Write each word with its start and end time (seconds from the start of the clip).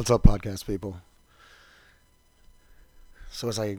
What's 0.00 0.10
up, 0.10 0.22
podcast 0.22 0.66
people? 0.66 0.96
So, 3.30 3.48
as 3.50 3.58
I 3.58 3.76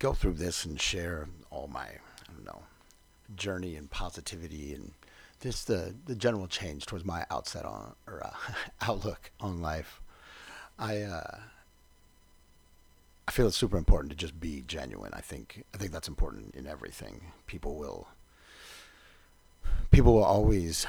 go 0.00 0.14
through 0.14 0.32
this 0.32 0.64
and 0.64 0.80
share 0.80 1.28
all 1.48 1.68
my, 1.68 1.84
I 1.84 2.32
don't 2.34 2.44
know, 2.44 2.62
journey 3.36 3.76
and 3.76 3.88
positivity 3.88 4.74
and 4.74 4.90
just 5.40 5.68
the, 5.68 5.94
the 6.06 6.16
general 6.16 6.48
change 6.48 6.86
towards 6.86 7.04
my 7.04 7.24
outset 7.30 7.64
on 7.64 7.94
or 8.08 8.20
uh, 8.26 8.32
outlook 8.82 9.30
on 9.38 9.62
life, 9.62 10.00
I 10.76 11.02
uh, 11.02 11.38
I 13.28 13.30
feel 13.30 13.46
it's 13.46 13.56
super 13.56 13.78
important 13.78 14.10
to 14.10 14.16
just 14.16 14.40
be 14.40 14.64
genuine. 14.66 15.12
I 15.14 15.20
think 15.20 15.62
I 15.72 15.76
think 15.76 15.92
that's 15.92 16.08
important 16.08 16.56
in 16.56 16.66
everything. 16.66 17.26
People 17.46 17.76
will 17.76 18.08
people 19.92 20.14
will 20.14 20.24
always 20.24 20.84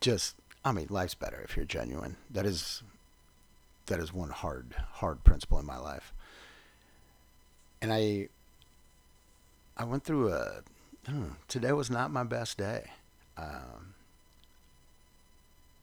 just 0.00 0.34
I 0.64 0.72
mean, 0.72 0.86
life's 0.88 1.14
better 1.14 1.42
if 1.44 1.56
you're 1.56 1.66
genuine. 1.66 2.16
That 2.30 2.46
is 2.46 2.82
that 3.88 4.00
is 4.00 4.12
one 4.12 4.30
hard 4.30 4.74
hard 4.94 5.24
principle 5.24 5.58
in 5.58 5.66
my 5.66 5.78
life. 5.78 6.12
And 7.82 7.92
I 7.92 8.28
I 9.76 9.84
went 9.84 10.04
through 10.04 10.32
a 10.32 10.62
today 11.48 11.72
was 11.72 11.90
not 11.90 12.10
my 12.10 12.24
best 12.24 12.58
day. 12.58 12.90
Um, 13.36 13.94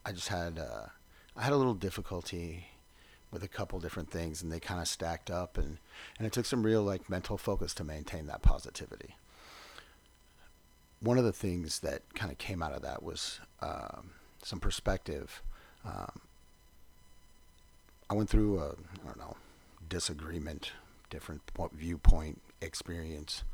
I 0.04 0.12
just 0.12 0.28
had 0.28 0.58
uh, 0.58 0.86
I 1.36 1.42
had 1.42 1.52
a 1.52 1.56
little 1.56 1.74
difficulty 1.74 2.66
with 3.30 3.42
a 3.42 3.48
couple 3.48 3.80
different 3.80 4.10
things, 4.10 4.42
and 4.42 4.52
they 4.52 4.60
kind 4.60 4.80
of 4.80 4.88
stacked 4.88 5.30
up, 5.30 5.58
and 5.58 5.78
and 6.18 6.26
it 6.26 6.32
took 6.32 6.46
some 6.46 6.62
real 6.62 6.82
like 6.82 7.10
mental 7.10 7.36
focus 7.38 7.74
to 7.74 7.84
maintain 7.84 8.26
that 8.26 8.42
positivity. 8.42 9.16
One 11.00 11.18
of 11.18 11.24
the 11.24 11.32
things 11.32 11.80
that 11.80 12.02
kind 12.14 12.32
of 12.32 12.38
came 12.38 12.62
out 12.62 12.72
of 12.72 12.82
that 12.82 13.02
was 13.02 13.40
um, 13.60 14.12
some 14.42 14.60
perspective. 14.60 15.42
Um, 15.84 16.20
I 18.08 18.14
went 18.14 18.28
through 18.28 18.60
a 18.60 18.68
I 18.70 19.06
don't 19.06 19.18
know 19.18 19.36
disagreement, 19.88 20.72
different 21.10 21.42
viewpoint, 21.72 22.40
experience, 22.60 23.44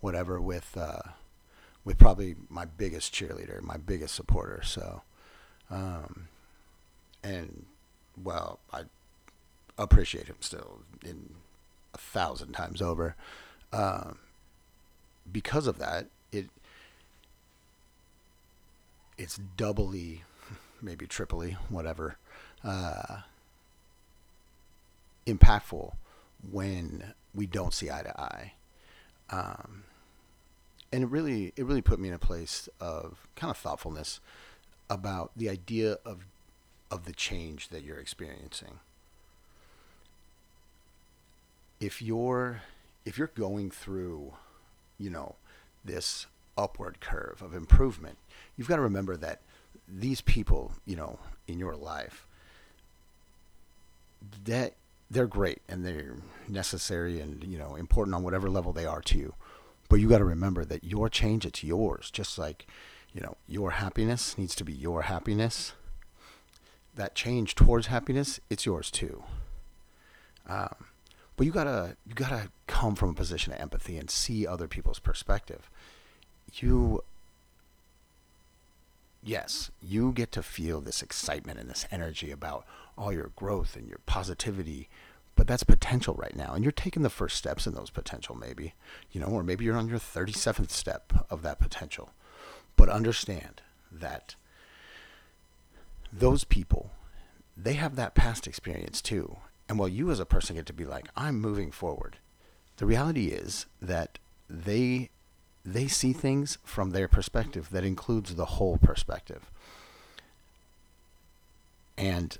whatever 0.00 0.40
with 0.40 0.76
uh, 0.76 1.02
with 1.84 1.98
probably 1.98 2.36
my 2.48 2.64
biggest 2.64 3.12
cheerleader, 3.12 3.60
my 3.62 3.76
biggest 3.76 4.14
supporter. 4.14 4.62
So, 4.64 5.02
um, 5.70 6.28
and 7.22 7.66
well, 8.22 8.60
I 8.72 8.82
appreciate 9.78 10.26
him 10.26 10.36
still 10.40 10.80
in 11.04 11.34
a 11.94 11.98
thousand 11.98 12.52
times 12.52 12.80
over. 12.80 13.16
Um, 13.72 14.18
because 15.30 15.66
of 15.66 15.78
that, 15.78 16.06
it 16.30 16.48
it's 19.18 19.38
doubly, 19.56 20.22
maybe 20.82 21.06
triply, 21.06 21.56
whatever, 21.68 22.16
uh, 22.64 23.18
impactful 25.26 25.94
when 26.50 27.14
we 27.34 27.46
don't 27.46 27.72
see 27.72 27.90
eye 27.90 28.02
to 28.02 28.20
eye. 28.20 28.52
Um, 29.30 29.84
and 30.92 31.04
it 31.04 31.10
really 31.10 31.52
it 31.56 31.64
really 31.64 31.82
put 31.82 31.98
me 31.98 32.08
in 32.08 32.14
a 32.14 32.18
place 32.18 32.68
of 32.80 33.26
kind 33.34 33.50
of 33.50 33.56
thoughtfulness 33.56 34.20
about 34.90 35.30
the 35.34 35.48
idea 35.48 35.98
of 36.04 36.26
of 36.90 37.06
the 37.06 37.12
change 37.12 37.70
that 37.70 37.82
you're 37.82 37.98
experiencing. 37.98 38.80
If 41.80 42.02
you're 42.02 42.62
if 43.04 43.16
you're 43.18 43.28
going 43.34 43.70
through, 43.70 44.34
you 44.98 45.10
know, 45.10 45.36
this 45.84 46.26
upward 46.56 47.00
curve 47.00 47.40
of 47.42 47.54
improvement, 47.54 48.18
you've 48.56 48.68
got 48.68 48.76
to 48.76 48.82
remember 48.82 49.16
that 49.16 49.40
these 49.88 50.20
people, 50.20 50.72
you 50.84 50.94
know, 50.94 51.18
in 51.48 51.58
your 51.58 51.74
life, 51.74 52.26
that 54.44 54.74
they're 55.12 55.26
great 55.26 55.60
and 55.68 55.84
they're 55.84 56.16
necessary 56.48 57.20
and 57.20 57.44
you 57.44 57.58
know 57.58 57.76
important 57.76 58.14
on 58.14 58.22
whatever 58.22 58.48
level 58.48 58.72
they 58.72 58.86
are 58.86 59.02
to 59.02 59.18
you. 59.18 59.34
But 59.88 60.00
you 60.00 60.08
got 60.08 60.18
to 60.18 60.24
remember 60.24 60.64
that 60.64 60.84
your 60.84 61.08
change 61.08 61.44
it's 61.44 61.62
yours. 61.62 62.10
Just 62.10 62.38
like 62.38 62.66
you 63.12 63.20
know 63.20 63.36
your 63.46 63.72
happiness 63.72 64.36
needs 64.38 64.54
to 64.56 64.64
be 64.64 64.72
your 64.72 65.02
happiness. 65.02 65.74
That 66.94 67.14
change 67.14 67.54
towards 67.54 67.86
happiness, 67.86 68.40
it's 68.50 68.66
yours 68.66 68.90
too. 68.90 69.22
Um, 70.48 70.74
but 71.36 71.46
you 71.46 71.52
gotta 71.52 71.96
you 72.06 72.14
gotta 72.14 72.48
come 72.66 72.94
from 72.94 73.10
a 73.10 73.14
position 73.14 73.52
of 73.52 73.60
empathy 73.60 73.98
and 73.98 74.10
see 74.10 74.46
other 74.46 74.66
people's 74.66 74.98
perspective. 74.98 75.70
You 76.54 77.04
yes, 79.22 79.70
you 79.82 80.12
get 80.12 80.32
to 80.32 80.42
feel 80.42 80.80
this 80.80 81.02
excitement 81.02 81.58
and 81.58 81.68
this 81.68 81.86
energy 81.90 82.30
about 82.30 82.66
all 82.96 83.12
your 83.12 83.30
growth 83.36 83.76
and 83.76 83.88
your 83.88 84.00
positivity 84.06 84.88
but 85.34 85.46
that's 85.46 85.64
potential 85.64 86.14
right 86.14 86.36
now 86.36 86.52
and 86.54 86.64
you're 86.64 86.72
taking 86.72 87.02
the 87.02 87.10
first 87.10 87.36
steps 87.36 87.66
in 87.66 87.74
those 87.74 87.90
potential 87.90 88.34
maybe 88.34 88.74
you 89.10 89.20
know 89.20 89.26
or 89.26 89.42
maybe 89.42 89.64
you're 89.64 89.76
on 89.76 89.88
your 89.88 89.98
37th 89.98 90.70
step 90.70 91.12
of 91.30 91.42
that 91.42 91.58
potential. 91.58 92.10
But 92.76 92.88
understand 92.88 93.60
that 93.90 94.34
those 96.12 96.44
people 96.44 96.90
they 97.56 97.74
have 97.74 97.96
that 97.96 98.14
past 98.14 98.46
experience 98.46 99.02
too 99.02 99.36
and 99.68 99.78
while 99.78 99.88
you 99.88 100.10
as 100.10 100.20
a 100.20 100.26
person 100.26 100.56
get 100.56 100.66
to 100.66 100.72
be 100.72 100.84
like 100.84 101.06
i'm 101.16 101.38
moving 101.40 101.70
forward 101.70 102.16
the 102.78 102.86
reality 102.86 103.26
is 103.26 103.66
that 103.80 104.18
they 104.48 105.10
they 105.64 105.86
see 105.86 106.12
things 106.12 106.58
from 106.64 106.90
their 106.90 107.08
perspective 107.08 107.68
that 107.70 107.84
includes 107.84 108.34
the 108.34 108.44
whole 108.44 108.78
perspective. 108.78 109.50
And 111.96 112.36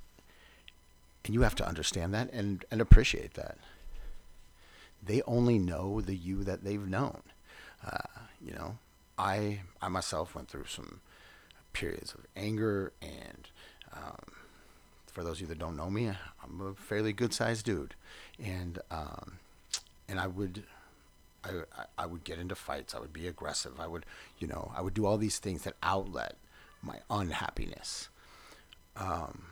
and 1.24 1.34
you 1.34 1.42
have 1.42 1.54
to 1.56 1.66
understand 1.66 2.12
that 2.14 2.30
and, 2.32 2.64
and 2.70 2.80
appreciate 2.80 3.34
that. 3.34 3.58
They 5.04 5.22
only 5.22 5.58
know 5.58 6.00
the 6.00 6.14
you 6.14 6.44
that 6.44 6.64
they've 6.64 6.86
known. 6.86 7.22
Uh, 7.84 8.20
you 8.44 8.52
know, 8.52 8.78
I 9.18 9.60
I 9.80 9.88
myself 9.88 10.34
went 10.34 10.48
through 10.48 10.66
some 10.66 11.00
periods 11.72 12.14
of 12.14 12.20
anger 12.36 12.92
and 13.02 13.48
um, 13.94 14.32
for 15.12 15.22
those 15.22 15.36
of 15.36 15.40
you 15.42 15.46
that 15.48 15.58
don't 15.58 15.76
know 15.76 15.90
me, 15.90 16.10
I'm 16.42 16.60
a 16.60 16.74
fairly 16.74 17.12
good 17.12 17.34
sized 17.34 17.66
dude, 17.66 17.94
and 18.42 18.78
um, 18.90 19.34
and 20.08 20.18
I 20.18 20.26
would 20.26 20.64
I, 21.44 21.50
I 21.98 22.06
would 22.06 22.24
get 22.24 22.38
into 22.38 22.54
fights. 22.54 22.94
I 22.94 22.98
would 22.98 23.12
be 23.12 23.26
aggressive. 23.26 23.78
I 23.78 23.86
would 23.86 24.06
you 24.38 24.46
know 24.46 24.72
I 24.74 24.80
would 24.80 24.94
do 24.94 25.04
all 25.04 25.18
these 25.18 25.38
things 25.38 25.64
that 25.64 25.74
outlet 25.82 26.36
my 26.82 27.00
unhappiness. 27.10 28.08
Um, 28.96 29.44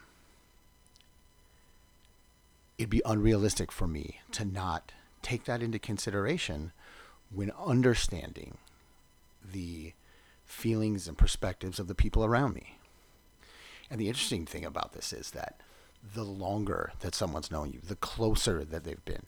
it'd 2.81 2.89
be 2.89 3.03
unrealistic 3.05 3.71
for 3.71 3.87
me 3.87 4.21
to 4.33 4.43
not 4.43 4.93
take 5.21 5.45
that 5.45 5.63
into 5.63 5.79
consideration 5.79 6.73
when 7.31 7.53
understanding 7.63 8.57
the 9.45 9.93
feelings 10.47 11.07
and 11.07 11.19
perspectives 11.19 11.79
of 11.79 11.89
the 11.89 11.95
people 11.95 12.25
around 12.25 12.55
me. 12.55 12.79
And 13.91 14.01
the 14.01 14.09
interesting 14.09 14.47
thing 14.47 14.65
about 14.65 14.95
this 14.95 15.13
is 15.13 15.33
that 15.33 15.61
the 16.15 16.25
longer 16.25 16.93
that 17.01 17.15
someone's 17.15 17.51
known 17.51 17.71
you, 17.71 17.81
the 17.87 17.97
closer 17.97 18.65
that 18.65 18.85
they've 18.85 19.05
been, 19.05 19.27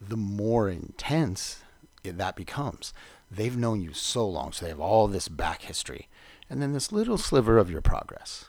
the 0.00 0.16
more 0.16 0.70
intense 0.70 1.60
that 2.02 2.36
becomes. 2.36 2.94
They've 3.30 3.56
known 3.56 3.82
you 3.82 3.92
so 3.92 4.26
long, 4.26 4.52
so 4.52 4.64
they 4.64 4.70
have 4.70 4.80
all 4.80 5.08
this 5.08 5.28
back 5.28 5.60
history, 5.62 6.08
and 6.48 6.62
then 6.62 6.72
this 6.72 6.90
little 6.90 7.18
sliver 7.18 7.58
of 7.58 7.70
your 7.70 7.82
progress. 7.82 8.48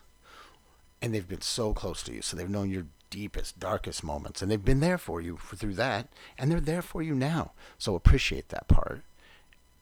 And 1.01 1.13
they've 1.13 1.27
been 1.27 1.41
so 1.41 1.73
close 1.73 2.03
to 2.03 2.13
you, 2.13 2.21
so 2.21 2.37
they've 2.37 2.49
known 2.49 2.69
your 2.69 2.85
deepest, 3.09 3.59
darkest 3.59 4.03
moments. 4.03 4.41
And 4.41 4.49
they've 4.49 4.63
been 4.63 4.79
there 4.79 4.97
for 4.97 5.21
you 5.21 5.37
for, 5.37 5.55
through 5.55 5.75
that, 5.75 6.07
and 6.37 6.51
they're 6.51 6.59
there 6.59 6.81
for 6.81 7.01
you 7.01 7.15
now. 7.15 7.51
So 7.77 7.95
appreciate 7.95 8.49
that 8.49 8.67
part 8.67 9.03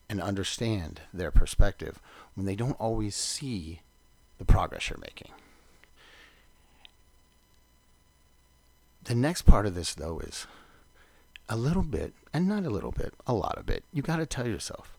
and 0.09 0.21
understand 0.21 1.01
their 1.13 1.31
perspective 1.31 1.99
when 2.35 2.45
they 2.45 2.55
don't 2.55 2.79
always 2.79 3.15
see 3.15 3.81
the 4.37 4.45
progress 4.45 4.89
you're 4.89 4.99
making. 4.99 5.31
The 9.05 9.15
next 9.15 9.41
part 9.43 9.65
of 9.65 9.75
this, 9.75 9.93
though, 9.93 10.19
is 10.19 10.47
a 11.49 11.57
little 11.57 11.83
bit, 11.83 12.13
and 12.33 12.47
not 12.47 12.65
a 12.65 12.69
little 12.69 12.91
bit, 12.91 13.13
a 13.27 13.33
lot 13.33 13.57
of 13.57 13.69
it. 13.69 13.83
You 13.91 14.01
got 14.01 14.17
to 14.17 14.25
tell 14.25 14.47
yourself, 14.47 14.97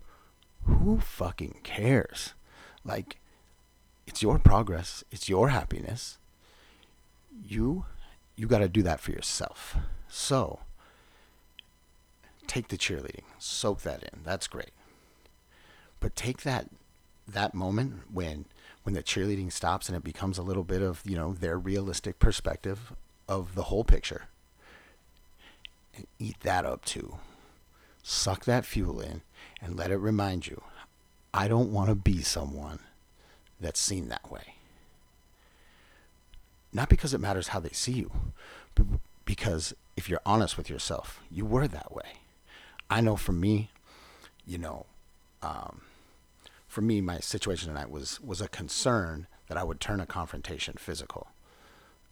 who 0.64 0.98
fucking 0.98 1.60
cares? 1.62 2.34
Like, 2.84 3.16
it's 4.06 4.22
your 4.22 4.38
progress, 4.38 5.04
it's 5.10 5.28
your 5.28 5.48
happiness. 5.48 6.18
You 7.46 7.86
you 8.36 8.46
got 8.46 8.58
to 8.58 8.68
do 8.68 8.82
that 8.82 9.00
for 9.00 9.12
yourself. 9.12 9.76
So, 10.08 10.60
take 12.46 12.68
the 12.68 12.78
cheerleading, 12.78 13.24
soak 13.38 13.82
that 13.82 14.02
in. 14.02 14.20
That's 14.24 14.46
great. 14.46 14.70
But 16.00 16.16
take 16.16 16.42
that 16.42 16.68
that 17.26 17.54
moment 17.54 18.02
when 18.12 18.44
when 18.82 18.94
the 18.94 19.02
cheerleading 19.02 19.50
stops 19.50 19.88
and 19.88 19.96
it 19.96 20.04
becomes 20.04 20.36
a 20.36 20.42
little 20.42 20.64
bit 20.64 20.82
of, 20.82 21.00
you 21.06 21.16
know, 21.16 21.32
their 21.32 21.58
realistic 21.58 22.18
perspective 22.18 22.92
of 23.26 23.54
the 23.54 23.64
whole 23.64 23.84
picture. 23.84 24.24
And 25.96 26.06
eat 26.18 26.36
that 26.40 26.66
up 26.66 26.84
too. 26.84 27.16
Suck 28.02 28.44
that 28.44 28.66
fuel 28.66 29.00
in 29.00 29.22
and 29.62 29.76
let 29.76 29.90
it 29.90 29.96
remind 29.96 30.46
you, 30.46 30.62
I 31.32 31.48
don't 31.48 31.72
want 31.72 31.88
to 31.88 31.94
be 31.94 32.20
someone 32.20 32.80
that's 33.58 33.80
seen 33.80 34.08
that 34.08 34.30
way 34.30 34.54
not 36.74 36.88
because 36.88 37.14
it 37.14 37.20
matters 37.20 37.48
how 37.48 37.60
they 37.60 37.70
see 37.70 37.92
you, 37.92 38.10
but 38.74 38.84
because 39.24 39.74
if 39.96 40.10
you're 40.10 40.20
honest 40.26 40.58
with 40.58 40.68
yourself, 40.68 41.20
you 41.30 41.46
were 41.46 41.68
that 41.68 41.94
way. 41.94 42.18
I 42.90 43.00
know 43.00 43.16
for 43.16 43.32
me, 43.32 43.70
you 44.44 44.58
know, 44.58 44.86
um, 45.42 45.82
for 46.66 46.82
me, 46.82 47.00
my 47.00 47.20
situation 47.20 47.68
tonight 47.68 47.90
was 47.90 48.20
was 48.20 48.40
a 48.40 48.48
concern 48.48 49.28
that 49.48 49.56
I 49.56 49.64
would 49.64 49.80
turn 49.80 50.00
a 50.00 50.06
confrontation 50.06 50.74
physical. 50.78 51.28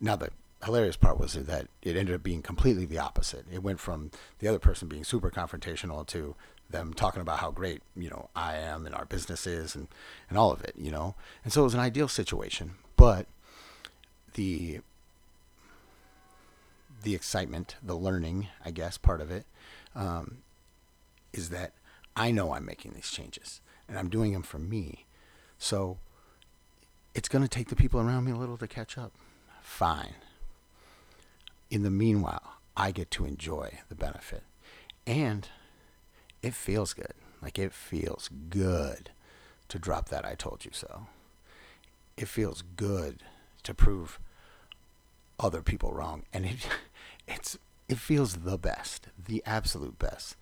Now 0.00 0.16
the 0.16 0.30
hilarious 0.64 0.96
part 0.96 1.18
was 1.18 1.34
that 1.34 1.66
it 1.82 1.96
ended 1.96 2.14
up 2.14 2.22
being 2.22 2.42
completely 2.42 2.86
the 2.86 2.98
opposite. 2.98 3.46
It 3.52 3.62
went 3.62 3.80
from 3.80 4.12
the 4.38 4.46
other 4.46 4.60
person 4.60 4.86
being 4.88 5.04
super 5.04 5.30
confrontational 5.30 6.06
to 6.08 6.36
them 6.70 6.94
talking 6.94 7.20
about 7.20 7.40
how 7.40 7.50
great 7.50 7.82
you 7.96 8.08
know 8.08 8.30
I 8.34 8.56
am 8.56 8.86
and 8.86 8.94
our 8.94 9.04
business 9.04 9.46
is 9.46 9.74
and 9.74 9.88
and 10.28 10.38
all 10.38 10.52
of 10.52 10.62
it, 10.62 10.74
you 10.76 10.92
know. 10.92 11.16
And 11.42 11.52
so 11.52 11.62
it 11.62 11.64
was 11.64 11.74
an 11.74 11.80
ideal 11.80 12.08
situation, 12.08 12.74
but 12.96 13.26
the 14.34 14.80
the 17.02 17.14
excitement, 17.14 17.76
the 17.82 17.96
learning, 17.96 18.48
I 18.64 18.70
guess, 18.70 18.96
part 18.96 19.20
of 19.20 19.30
it, 19.30 19.44
um, 19.94 20.38
is 21.32 21.50
that 21.50 21.72
I 22.14 22.30
know 22.30 22.54
I'm 22.54 22.64
making 22.64 22.92
these 22.92 23.10
changes 23.10 23.60
and 23.88 23.98
I'm 23.98 24.08
doing 24.08 24.32
them 24.32 24.42
for 24.42 24.58
me. 24.58 25.06
So 25.58 25.98
it's 27.14 27.28
going 27.28 27.42
to 27.42 27.48
take 27.48 27.68
the 27.68 27.76
people 27.76 28.00
around 28.00 28.24
me 28.24 28.32
a 28.32 28.36
little 28.36 28.56
to 28.58 28.68
catch 28.68 28.96
up. 28.96 29.12
Fine. 29.62 30.14
In 31.70 31.82
the 31.82 31.90
meanwhile, 31.90 32.58
I 32.76 32.92
get 32.92 33.10
to 33.12 33.24
enjoy 33.24 33.80
the 33.88 33.94
benefit. 33.94 34.42
And 35.06 35.48
it 36.42 36.54
feels 36.54 36.92
good. 36.92 37.14
Like 37.40 37.58
it 37.58 37.72
feels 37.72 38.30
good 38.48 39.10
to 39.68 39.78
drop 39.78 40.08
that 40.10 40.24
I 40.24 40.34
told 40.34 40.64
you 40.64 40.70
so. 40.72 41.06
It 42.16 42.28
feels 42.28 42.62
good 42.76 43.22
to 43.62 43.74
prove 43.74 44.18
other 45.38 45.62
people 45.62 45.92
wrong. 45.92 46.24
And 46.32 46.46
it 46.46 46.66
it's 47.28 47.58
it 47.88 47.98
feels 47.98 48.36
the 48.38 48.58
best, 48.58 49.08
the 49.26 49.42
absolute 49.44 49.98
best, 49.98 50.36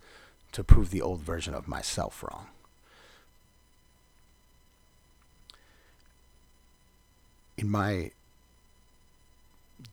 to 0.51 0.63
prove 0.63 0.89
the 0.89 1.01
old 1.01 1.21
version 1.21 1.53
of 1.53 1.67
myself 1.67 2.23
wrong. 2.23 2.47
In 7.57 7.69
my 7.69 8.11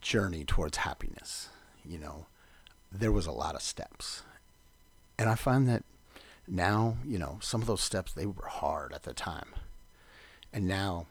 journey 0.01 0.45
towards 0.45 0.79
happiness, 0.79 1.49
you 1.85 1.99
know, 1.99 2.27
there 2.93 3.13
was 3.13 3.27
a 3.27 3.33
lot 3.33 3.55
of 3.55 3.63
steps. 3.63 4.23
And 5.19 5.29
I 5.29 5.35
find 5.35 5.69
that 5.69 5.85
now, 6.47 6.97
you 7.05 7.19
know, 7.19 7.39
some 7.43 7.61
of 7.61 7.67
those 7.67 7.83
steps 7.83 8.13
they 8.13 8.27
were 8.27 8.47
hard 8.47 8.93
at 8.93 9.03
the 9.03 9.13
time. 9.13 9.49
And 10.53 10.67
now 10.67 11.07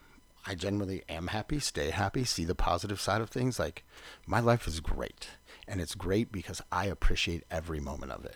I 0.47 0.55
generally 0.55 1.03
am 1.09 1.27
happy, 1.27 1.59
stay 1.59 1.89
happy, 1.89 2.23
see 2.23 2.45
the 2.45 2.55
positive 2.55 3.01
side 3.01 3.19
of 3.19 3.29
things. 3.29 3.59
Like 3.59 3.83
my 4.25 4.39
life 4.39 4.65
is 4.65 4.79
great. 4.79 5.27
And 5.67 5.81
it's 5.81 5.93
great 5.93 6.31
because 6.31 6.61
I 6.71 6.85
appreciate 6.85 7.43
every 7.51 7.81
moment 7.81 8.13
of 8.13 8.23
it. 8.23 8.35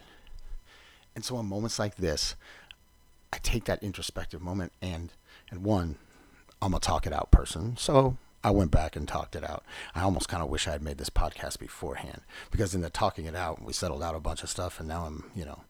And 1.15 1.23
so 1.23 1.39
in 1.39 1.45
moments 1.45 1.79
like 1.79 1.95
this, 1.95 2.35
I 3.31 3.37
take 3.37 3.63
that 3.65 3.81
introspective 3.81 4.41
moment 4.41 4.73
and 4.81 5.13
and 5.49 5.63
one, 5.63 5.95
I'm 6.61 6.73
a 6.73 6.79
talk 6.79 7.07
it 7.07 7.13
out 7.13 7.31
person. 7.31 7.77
So 7.77 8.17
I 8.43 8.51
went 8.51 8.71
back 8.71 8.97
and 8.97 9.07
talked 9.07 9.35
it 9.37 9.49
out. 9.49 9.63
I 9.95 10.01
almost 10.01 10.27
kind 10.27 10.43
of 10.43 10.49
wish 10.49 10.67
I 10.67 10.71
had 10.71 10.81
made 10.81 10.97
this 10.97 11.09
podcast 11.09 11.59
beforehand 11.59 12.21
because 12.51 12.75
in 12.75 12.81
the 12.81 12.89
talking 12.89 13.25
it 13.25 13.35
out, 13.35 13.61
we 13.63 13.71
settled 13.71 14.03
out 14.03 14.15
a 14.15 14.19
bunch 14.19 14.43
of 14.43 14.49
stuff 14.49 14.79
and 14.79 14.89
now 14.89 15.05
I'm, 15.05 15.31
you 15.33 15.45
know, 15.45 15.61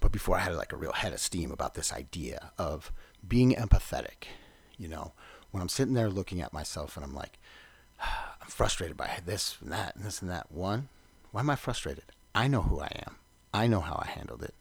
but 0.00 0.12
before 0.12 0.36
I 0.36 0.40
had 0.40 0.54
like 0.54 0.72
a 0.72 0.76
real 0.76 0.92
head 0.92 1.12
of 1.12 1.18
steam 1.18 1.50
about 1.50 1.74
this 1.74 1.92
idea 1.92 2.52
of 2.56 2.92
being 3.26 3.52
empathetic, 3.54 4.28
you 4.76 4.86
know, 4.86 5.12
when 5.56 5.62
I'm 5.62 5.70
sitting 5.70 5.94
there 5.94 6.10
looking 6.10 6.42
at 6.42 6.52
myself 6.52 6.98
and 6.98 7.04
I'm 7.04 7.14
like, 7.14 7.38
I'm 8.02 8.48
frustrated 8.48 8.94
by 8.94 9.20
this 9.24 9.56
and 9.62 9.72
that 9.72 9.96
and 9.96 10.04
this 10.04 10.20
and 10.20 10.30
that. 10.30 10.52
One, 10.52 10.90
why 11.32 11.40
am 11.40 11.48
I 11.48 11.56
frustrated? 11.56 12.04
I 12.34 12.46
know 12.46 12.60
who 12.60 12.78
I 12.78 12.92
am. 13.06 13.16
I 13.54 13.66
know 13.66 13.80
how 13.80 13.98
I 14.02 14.10
handled 14.10 14.42
it. 14.42 14.52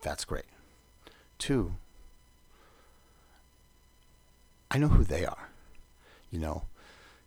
That's 0.00 0.24
great. 0.24 0.46
Two, 1.36 1.74
I 4.70 4.78
know 4.78 4.88
who 4.88 5.04
they 5.04 5.26
are. 5.26 5.50
You 6.30 6.38
know, 6.38 6.62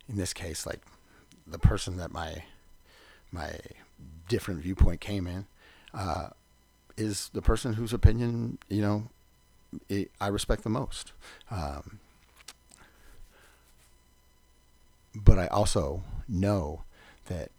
in 0.08 0.16
this 0.16 0.32
case, 0.32 0.66
like 0.66 0.80
the 1.46 1.60
person 1.60 1.98
that 1.98 2.10
my 2.10 2.42
my 3.30 3.60
different 4.28 4.60
viewpoint 4.60 5.00
came 5.00 5.28
in 5.28 5.46
uh, 5.94 6.30
is 6.96 7.30
the 7.32 7.42
person 7.42 7.74
whose 7.74 7.92
opinion 7.92 8.58
you 8.68 8.82
know 8.82 9.04
it, 9.88 10.10
I 10.20 10.26
respect 10.26 10.64
the 10.64 10.68
most. 10.68 11.12
Um, 11.48 12.00
but 15.14 15.38
I 15.38 15.46
also 15.48 16.02
know 16.28 16.84
that 17.26 17.50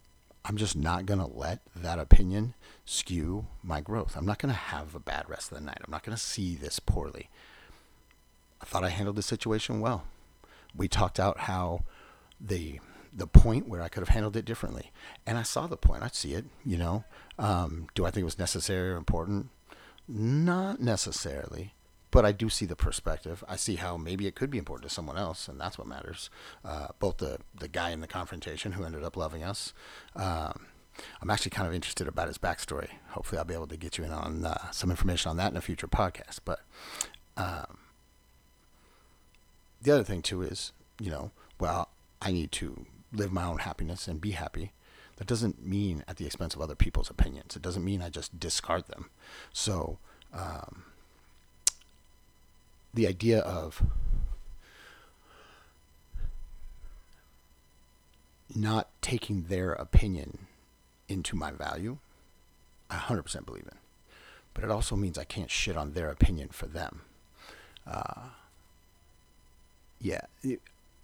I'm 0.45 0.57
just 0.57 0.75
not 0.75 1.05
going 1.05 1.19
to 1.19 1.25
let 1.25 1.61
that 1.75 1.99
opinion 1.99 2.53
skew 2.85 3.47
my 3.63 3.79
growth. 3.79 4.15
I'm 4.17 4.25
not 4.25 4.39
going 4.39 4.53
to 4.53 4.59
have 4.59 4.93
a 4.93 4.99
bad 4.99 5.29
rest 5.29 5.51
of 5.51 5.57
the 5.57 5.63
night. 5.63 5.79
I'm 5.83 5.91
not 5.91 6.03
going 6.03 6.15
to 6.15 6.21
see 6.21 6.55
this 6.55 6.79
poorly. 6.79 7.29
I 8.61 8.65
thought 8.65 8.83
I 8.83 8.89
handled 8.89 9.15
the 9.15 9.21
situation 9.21 9.79
well. 9.79 10.03
We 10.75 10.87
talked 10.87 11.19
out 11.19 11.39
how 11.39 11.83
the 12.41 12.79
the 13.15 13.27
point 13.27 13.67
where 13.67 13.83
I 13.83 13.89
could 13.89 14.01
have 14.01 14.09
handled 14.09 14.35
it 14.35 14.43
differently, 14.43 14.91
and 15.25 15.37
I 15.37 15.43
saw 15.43 15.67
the 15.67 15.77
point. 15.77 16.01
I 16.01 16.07
see 16.07 16.33
it. 16.33 16.45
You 16.65 16.77
know, 16.77 17.03
um, 17.37 17.87
do 17.93 18.05
I 18.05 18.11
think 18.11 18.21
it 18.21 18.25
was 18.25 18.39
necessary 18.39 18.91
or 18.91 18.97
important? 18.97 19.49
Not 20.07 20.81
necessarily 20.81 21.73
but 22.13 22.25
I 22.25 22.31
do 22.31 22.47
see 22.47 22.67
the 22.67 22.75
perspective. 22.75 23.43
I 23.49 23.55
see 23.55 23.77
how 23.77 23.97
maybe 23.97 24.27
it 24.27 24.35
could 24.35 24.51
be 24.51 24.59
important 24.59 24.87
to 24.87 24.93
someone 24.93 25.17
else, 25.17 25.47
and 25.47 25.59
that's 25.59 25.79
what 25.79 25.87
matters. 25.87 26.29
Uh, 26.63 26.89
both 26.99 27.17
the 27.17 27.39
the 27.57 27.67
guy 27.67 27.89
in 27.89 28.01
the 28.01 28.07
confrontation 28.07 28.73
who 28.73 28.83
ended 28.85 29.03
up 29.03 29.17
loving 29.17 29.43
us. 29.43 29.73
Um, 30.15 30.67
I'm 31.23 31.31
actually 31.31 31.49
kind 31.49 31.67
of 31.67 31.73
interested 31.73 32.07
about 32.07 32.27
his 32.27 32.37
backstory. 32.37 32.89
Hopefully, 33.09 33.39
I'll 33.39 33.45
be 33.45 33.55
able 33.55 33.65
to 33.65 33.77
get 33.77 33.97
you 33.97 34.03
in 34.03 34.11
on 34.11 34.45
uh, 34.45 34.69
some 34.69 34.91
information 34.91 35.31
on 35.31 35.37
that 35.37 35.51
in 35.51 35.57
a 35.57 35.61
future 35.61 35.87
podcast. 35.87 36.37
But 36.45 36.59
um, 37.35 37.79
the 39.81 39.91
other 39.91 40.03
thing 40.03 40.21
too 40.21 40.43
is, 40.43 40.71
you 40.99 41.09
know, 41.09 41.31
well, 41.59 41.89
I 42.21 42.31
need 42.31 42.51
to 42.53 42.85
live 43.11 43.31
my 43.31 43.43
own 43.43 43.57
happiness 43.57 44.07
and 44.07 44.21
be 44.21 44.31
happy. 44.31 44.71
That 45.15 45.25
doesn't 45.25 45.65
mean 45.65 46.03
at 46.07 46.17
the 46.17 46.27
expense 46.27 46.53
of 46.53 46.61
other 46.61 46.75
people's 46.75 47.09
opinions. 47.09 47.55
It 47.55 47.63
doesn't 47.63 47.83
mean 47.83 48.03
I 48.03 48.09
just 48.09 48.39
discard 48.39 48.85
them. 48.85 49.09
So. 49.51 49.97
Um, 50.31 50.83
the 52.93 53.07
idea 53.07 53.39
of 53.39 53.83
not 58.55 58.89
taking 59.01 59.43
their 59.43 59.73
opinion 59.73 60.47
into 61.07 61.35
my 61.35 61.51
value, 61.51 61.97
I 62.89 62.97
100% 62.97 63.45
believe 63.45 63.63
in. 63.63 63.77
But 64.53 64.63
it 64.63 64.69
also 64.69 64.95
means 64.95 65.17
I 65.17 65.23
can't 65.23 65.49
shit 65.49 65.75
on 65.75 65.93
their 65.93 66.09
opinion 66.09 66.49
for 66.51 66.67
them. 66.67 67.01
Uh, 67.87 68.29
yeah, 69.99 70.21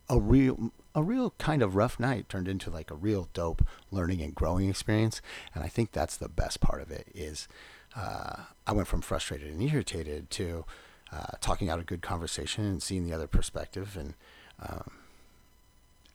a 0.09 0.19
real 0.19 0.71
a 0.95 1.03
real 1.03 1.33
kind 1.37 1.61
of 1.61 1.75
rough 1.75 1.99
night 1.99 2.27
turned 2.29 2.47
into 2.47 2.69
like 2.69 2.91
a 2.91 2.95
real 2.95 3.29
dope 3.33 3.65
learning 3.91 4.21
and 4.21 4.35
growing 4.35 4.69
experience, 4.69 5.21
and 5.53 5.63
I 5.63 5.67
think 5.67 5.91
that's 5.91 6.17
the 6.17 6.29
best 6.29 6.59
part 6.61 6.81
of 6.81 6.91
it. 6.91 7.07
Is 7.13 7.47
uh, 7.95 8.43
I 8.67 8.71
went 8.71 8.87
from 8.87 9.01
frustrated 9.01 9.51
and 9.51 9.61
irritated 9.61 10.29
to 10.31 10.65
uh, 11.11 11.37
talking 11.41 11.69
out 11.69 11.79
a 11.79 11.83
good 11.83 12.01
conversation 12.01 12.65
and 12.65 12.83
seeing 12.83 13.05
the 13.05 13.13
other 13.13 13.27
perspective. 13.27 13.97
And 13.97 14.13
um, 14.61 14.91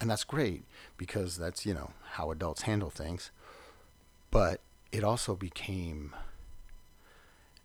and 0.01 0.11
that's 0.11 0.25
great 0.25 0.65
because 0.97 1.39
that's 1.39 1.65
you 1.65 1.75
know 1.75 1.91
how 2.13 2.31
adults 2.31 2.63
handle 2.63 2.91
things. 2.91 3.31
But 4.31 4.61
it 4.93 5.05
also 5.05 5.35
became 5.35 6.15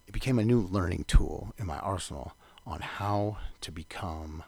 it 0.08 0.12
became 0.12 0.40
a 0.40 0.44
new 0.44 0.62
learning 0.62 1.06
tool 1.08 1.54
in 1.58 1.68
my 1.68 1.78
arsenal 1.80 2.34
on 2.66 2.82
how 2.82 3.38
to 3.62 3.72
become 3.72 4.44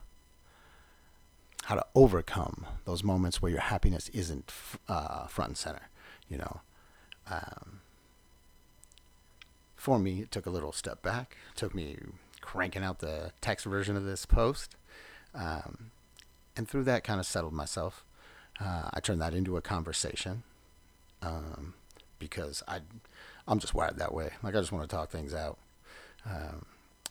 how 1.65 1.75
to 1.75 1.85
overcome 1.93 2.65
those 2.85 3.03
moments 3.03 3.41
where 3.41 3.51
your 3.51 3.61
happiness 3.61 4.09
isn't 4.09 4.51
uh, 4.88 5.27
front 5.27 5.50
and 5.50 5.57
center 5.57 5.89
you 6.27 6.38
know? 6.38 6.61
Um, 7.29 7.81
for 9.75 10.00
me 10.00 10.21
it 10.21 10.31
took 10.31 10.45
a 10.45 10.50
little 10.50 10.71
step 10.71 11.01
back 11.01 11.38
it 11.51 11.57
took 11.57 11.75
me 11.75 11.97
cranking 12.41 12.83
out 12.83 13.00
the 13.00 13.31
text 13.39 13.65
version 13.65 13.95
of 13.95 14.03
this 14.03 14.25
post. 14.25 14.75
Um, 15.33 15.91
and 16.57 16.67
through 16.67 16.83
that, 16.83 17.03
kind 17.03 17.19
of 17.19 17.25
settled 17.25 17.53
myself. 17.53 18.03
Uh, 18.60 18.89
I 18.93 19.00
turned 19.00 19.21
that 19.21 19.33
into 19.33 19.57
a 19.57 19.62
conversation 19.62 20.43
um, 21.21 21.74
because 22.19 22.62
I, 22.67 22.79
I'm 23.48 23.60
just 23.60 23.74
wired 23.74 23.98
that 23.98 24.13
way. 24.13 24.31
Like 24.43 24.55
I 24.55 24.60
just 24.60 24.71
want 24.71 24.88
to 24.88 24.93
talk 24.95 25.10
things 25.10 25.33
out. 25.33 25.57
Um, 26.25 26.65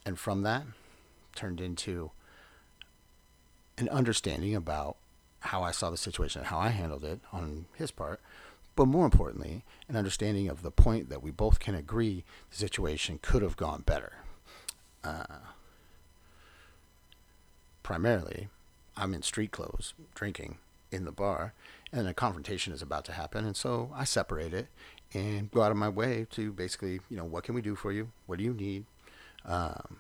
and 0.05 0.19
from 0.19 0.43
that, 0.43 0.65
turned 1.35 1.61
into 1.61 2.11
an 3.79 3.89
understanding 3.89 4.55
about 4.55 4.97
how 5.41 5.63
I 5.63 5.71
saw 5.71 5.91
the 5.91 5.97
situation 5.97 6.41
and 6.41 6.49
how 6.49 6.59
I 6.59 6.69
handled 6.69 7.05
it 7.05 7.21
on 7.33 7.67
his 7.75 7.91
part. 7.91 8.21
But 8.77 8.87
more 8.87 9.05
importantly, 9.05 9.65
an 9.89 9.97
understanding 9.97 10.49
of 10.49 10.63
the 10.63 10.71
point 10.71 11.09
that 11.09 11.23
we 11.23 11.31
both 11.31 11.59
can 11.61 11.75
agree 11.75 12.25
the 12.51 12.57
situation 12.57 13.19
could 13.23 13.43
have 13.43 13.57
gone 13.57 13.83
better 13.85 14.13
uh, 15.05 15.39
primarily, 17.83 18.49
I'm 18.97 19.15
in 19.15 19.23
street 19.23 19.51
clothes 19.51 19.95
drinking, 20.15 20.59
in 20.93 21.05
the 21.05 21.13
bar, 21.13 21.55
and 21.93 22.07
a 22.07 22.15
confrontation 22.15 22.73
is 22.73 22.83
about 22.83 23.05
to 23.07 23.13
happen, 23.13 23.45
and 23.45 23.57
so 23.57 23.91
I 23.95 24.05
separate 24.05 24.53
it 24.53 24.69
and 25.13 25.51
go 25.51 25.63
out 25.63 25.71
of 25.71 25.77
my 25.77 25.89
way 25.89 26.27
to 26.33 26.53
basically, 26.53 27.01
you 27.09 27.17
know, 27.17 27.25
what 27.25 27.45
can 27.45 27.55
we 27.55 27.63
do 27.63 27.75
for 27.75 27.93
you? 27.93 28.11
What 28.27 28.39
do 28.39 28.45
you 28.45 28.53
need? 28.53 28.85
Um, 29.45 29.99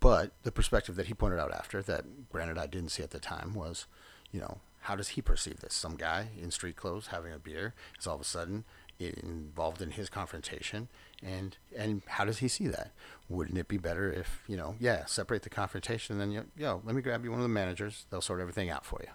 but 0.00 0.32
the 0.42 0.52
perspective 0.52 0.96
that 0.96 1.06
he 1.06 1.14
pointed 1.14 1.38
out 1.38 1.52
after, 1.52 1.82
that 1.82 2.30
granted 2.30 2.58
I 2.58 2.66
didn't 2.66 2.90
see 2.90 3.02
at 3.02 3.10
the 3.10 3.18
time, 3.18 3.54
was, 3.54 3.86
you 4.32 4.40
know, 4.40 4.58
how 4.82 4.96
does 4.96 5.08
he 5.08 5.22
perceive 5.22 5.60
this? 5.60 5.74
Some 5.74 5.96
guy 5.96 6.28
in 6.40 6.50
street 6.50 6.76
clothes 6.76 7.08
having 7.08 7.32
a 7.32 7.38
beer 7.38 7.74
is 7.98 8.06
all 8.06 8.14
of 8.14 8.20
a 8.22 8.24
sudden 8.24 8.64
involved 9.00 9.80
in 9.82 9.92
his 9.92 10.08
confrontation, 10.08 10.88
and 11.22 11.56
and 11.76 12.02
how 12.06 12.24
does 12.24 12.38
he 12.38 12.48
see 12.48 12.66
that? 12.68 12.92
Wouldn't 13.28 13.58
it 13.58 13.68
be 13.68 13.78
better 13.78 14.12
if 14.12 14.42
you 14.46 14.56
know, 14.56 14.74
yeah, 14.78 15.04
separate 15.06 15.42
the 15.42 15.50
confrontation, 15.50 16.14
and 16.14 16.20
then 16.20 16.32
you, 16.32 16.46
yo, 16.56 16.82
let 16.84 16.94
me 16.94 17.02
grab 17.02 17.24
you 17.24 17.30
one 17.30 17.40
of 17.40 17.44
the 17.44 17.48
managers. 17.48 18.06
They'll 18.10 18.20
sort 18.20 18.40
everything 18.40 18.70
out 18.70 18.84
for 18.84 19.00
you. 19.02 19.10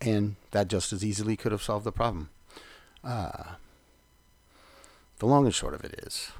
And 0.00 0.36
that 0.52 0.68
just 0.68 0.92
as 0.92 1.04
easily 1.04 1.36
could 1.36 1.52
have 1.52 1.62
solved 1.62 1.84
the 1.84 1.92
problem. 1.92 2.30
Uh, 3.04 3.54
the 5.18 5.26
long 5.26 5.44
and 5.44 5.54
short 5.54 5.74
of 5.74 5.84
it 5.84 6.00
is 6.02 6.32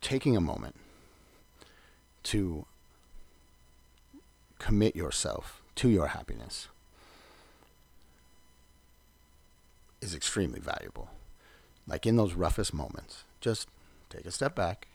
taking 0.00 0.36
a 0.36 0.40
moment 0.40 0.74
to 2.22 2.64
commit 4.58 4.96
yourself 4.96 5.62
to 5.74 5.88
your 5.88 6.08
happiness 6.08 6.68
is 10.00 10.14
extremely 10.14 10.60
valuable. 10.60 11.10
Like 11.86 12.06
in 12.06 12.16
those 12.16 12.34
roughest 12.34 12.74
moments, 12.74 13.24
just 13.40 13.68
take 14.10 14.26
a 14.26 14.30
step 14.30 14.54
back 14.54 14.88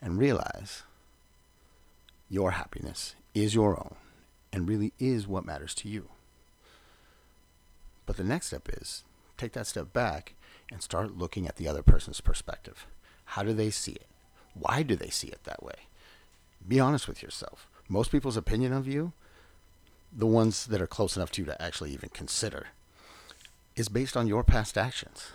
and 0.00 0.18
realize 0.18 0.82
your 2.28 2.52
happiness 2.52 3.14
is 3.34 3.54
your 3.54 3.78
own 3.78 3.94
and 4.52 4.68
really 4.68 4.92
is 4.98 5.26
what 5.26 5.46
matters 5.46 5.74
to 5.76 5.88
you. 5.88 6.08
But 8.04 8.16
the 8.16 8.24
next 8.24 8.48
step 8.48 8.68
is 8.68 9.04
take 9.36 9.52
that 9.52 9.66
step 9.66 9.92
back 9.92 10.34
and 10.70 10.82
start 10.82 11.16
looking 11.16 11.46
at 11.46 11.56
the 11.56 11.68
other 11.68 11.82
person's 11.82 12.20
perspective. 12.20 12.86
How 13.24 13.42
do 13.42 13.52
they 13.52 13.70
see 13.70 13.92
it? 13.92 14.06
Why 14.54 14.82
do 14.82 14.96
they 14.96 15.10
see 15.10 15.28
it 15.28 15.44
that 15.44 15.62
way? 15.62 15.86
Be 16.66 16.80
honest 16.80 17.08
with 17.08 17.22
yourself. 17.22 17.68
Most 17.88 18.10
people's 18.10 18.36
opinion 18.36 18.72
of 18.72 18.86
you, 18.86 19.12
the 20.12 20.26
ones 20.26 20.66
that 20.66 20.80
are 20.80 20.86
close 20.86 21.16
enough 21.16 21.30
to 21.32 21.42
you 21.42 21.46
to 21.46 21.62
actually 21.62 21.92
even 21.92 22.10
consider, 22.10 22.68
is 23.76 23.88
based 23.88 24.16
on 24.16 24.26
your 24.26 24.44
past 24.44 24.76
actions. 24.76 25.30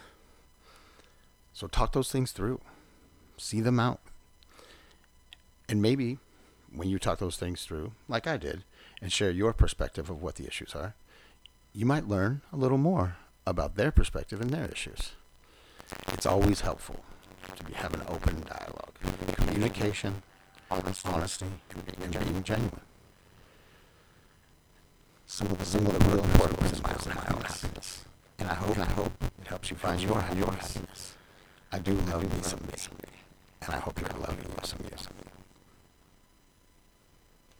So 1.53 1.67
talk 1.67 1.93
those 1.93 2.11
things 2.11 2.31
through, 2.31 2.61
see 3.37 3.61
them 3.61 3.79
out. 3.79 3.99
And 5.67 5.81
maybe 5.81 6.19
when 6.71 6.89
you 6.89 6.99
talk 6.99 7.19
those 7.19 7.37
things 7.37 7.63
through, 7.63 7.93
like 8.07 8.27
I 8.27 8.37
did, 8.37 8.63
and 9.01 9.11
share 9.11 9.31
your 9.31 9.53
perspective 9.53 10.09
of 10.09 10.21
what 10.21 10.35
the 10.35 10.45
issues 10.45 10.75
are, 10.75 10.93
you 11.73 11.85
might 11.85 12.07
learn 12.07 12.41
a 12.51 12.57
little 12.57 12.77
more 12.77 13.17
about 13.45 13.75
their 13.75 13.91
perspective 13.91 14.41
and 14.41 14.51
their 14.51 14.65
issues. 14.65 15.11
It's 16.09 16.25
always 16.25 16.61
helpful 16.61 17.03
to 17.55 17.73
have 17.75 17.93
an 17.93 18.01
open 18.07 18.41
dialogue, 18.41 18.93
communication, 19.35 20.21
honesty, 20.69 21.09
honesty 21.09 21.45
and 22.01 22.11
being 22.11 22.43
genuine. 22.43 22.81
Some 25.25 25.47
of 25.47 25.57
the, 25.57 25.65
some 25.65 25.85
of 25.85 25.97
the 25.97 26.05
real 26.09 26.23
important 26.23 26.61
ones 26.61 26.77
in 26.77 26.83
my 26.83 27.25
own 27.33 27.41
happiness. 27.41 28.05
And 28.39 28.49
I 28.49 28.53
hope, 28.53 28.75
and 28.75 28.83
I 28.83 28.91
hope 28.91 29.11
it 29.41 29.47
helps 29.47 29.69
you 29.69 29.75
find 29.77 29.99
your, 30.01 30.23
your 30.35 30.51
happiness. 30.51 31.15
I 31.71 31.79
do 31.79 31.93
love 31.93 32.23
you 32.23 32.43
someday, 32.43 32.77
someday. 32.77 33.17
And 33.63 33.75
I 33.75 33.79
hope 33.79 33.99
you're 33.99 34.09
loving 34.19 34.37
me 34.37 34.55
someday, 34.63 34.95
someday. 34.95 35.26